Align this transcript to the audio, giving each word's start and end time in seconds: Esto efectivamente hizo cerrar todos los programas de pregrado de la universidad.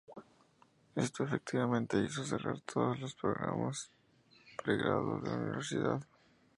Esto 0.95 1.23
efectivamente 1.25 1.99
hizo 2.03 2.23
cerrar 2.25 2.59
todos 2.61 2.99
los 2.99 3.13
programas 3.13 3.91
de 4.57 4.63
pregrado 4.63 5.19
de 5.19 5.29
la 5.29 5.37
universidad. 5.37 6.03